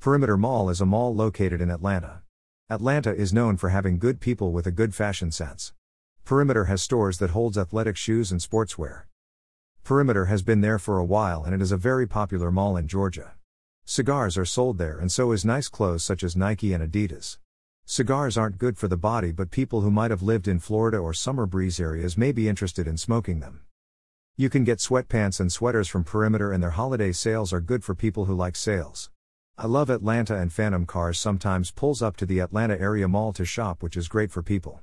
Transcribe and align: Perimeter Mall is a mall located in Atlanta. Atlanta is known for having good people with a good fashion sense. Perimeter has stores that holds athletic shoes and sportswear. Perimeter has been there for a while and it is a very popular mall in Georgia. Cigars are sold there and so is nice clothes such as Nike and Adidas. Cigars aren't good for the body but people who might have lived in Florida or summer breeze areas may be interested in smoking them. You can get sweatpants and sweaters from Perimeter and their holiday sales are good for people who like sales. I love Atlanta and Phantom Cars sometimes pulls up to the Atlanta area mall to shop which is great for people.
Perimeter 0.00 0.36
Mall 0.36 0.70
is 0.70 0.80
a 0.80 0.86
mall 0.86 1.12
located 1.12 1.60
in 1.60 1.70
Atlanta. 1.70 2.22
Atlanta 2.70 3.12
is 3.12 3.32
known 3.32 3.56
for 3.56 3.70
having 3.70 3.98
good 3.98 4.20
people 4.20 4.52
with 4.52 4.64
a 4.64 4.70
good 4.70 4.94
fashion 4.94 5.32
sense. 5.32 5.72
Perimeter 6.24 6.66
has 6.66 6.80
stores 6.80 7.18
that 7.18 7.30
holds 7.30 7.58
athletic 7.58 7.96
shoes 7.96 8.30
and 8.30 8.40
sportswear. 8.40 9.06
Perimeter 9.82 10.26
has 10.26 10.42
been 10.42 10.60
there 10.60 10.78
for 10.78 10.98
a 10.98 11.04
while 11.04 11.42
and 11.42 11.52
it 11.52 11.60
is 11.60 11.72
a 11.72 11.76
very 11.76 12.06
popular 12.06 12.52
mall 12.52 12.76
in 12.76 12.86
Georgia. 12.86 13.32
Cigars 13.84 14.38
are 14.38 14.44
sold 14.44 14.78
there 14.78 15.00
and 15.00 15.10
so 15.10 15.32
is 15.32 15.44
nice 15.44 15.66
clothes 15.66 16.04
such 16.04 16.22
as 16.22 16.36
Nike 16.36 16.72
and 16.72 16.92
Adidas. 16.92 17.38
Cigars 17.84 18.38
aren't 18.38 18.58
good 18.58 18.78
for 18.78 18.86
the 18.86 18.96
body 18.96 19.32
but 19.32 19.50
people 19.50 19.80
who 19.80 19.90
might 19.90 20.12
have 20.12 20.22
lived 20.22 20.46
in 20.46 20.60
Florida 20.60 20.98
or 20.98 21.12
summer 21.12 21.44
breeze 21.44 21.80
areas 21.80 22.16
may 22.16 22.30
be 22.30 22.48
interested 22.48 22.86
in 22.86 22.96
smoking 22.96 23.40
them. 23.40 23.62
You 24.36 24.48
can 24.48 24.62
get 24.62 24.78
sweatpants 24.78 25.40
and 25.40 25.50
sweaters 25.50 25.88
from 25.88 26.04
Perimeter 26.04 26.52
and 26.52 26.62
their 26.62 26.70
holiday 26.70 27.10
sales 27.10 27.52
are 27.52 27.60
good 27.60 27.82
for 27.82 27.96
people 27.96 28.26
who 28.26 28.34
like 28.36 28.54
sales. 28.54 29.10
I 29.60 29.66
love 29.66 29.90
Atlanta 29.90 30.36
and 30.36 30.52
Phantom 30.52 30.86
Cars 30.86 31.18
sometimes 31.18 31.72
pulls 31.72 32.00
up 32.00 32.16
to 32.18 32.26
the 32.26 32.38
Atlanta 32.38 32.80
area 32.80 33.08
mall 33.08 33.32
to 33.32 33.44
shop 33.44 33.82
which 33.82 33.96
is 33.96 34.06
great 34.06 34.30
for 34.30 34.40
people. 34.40 34.82